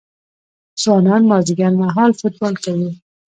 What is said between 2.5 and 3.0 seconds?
کوي.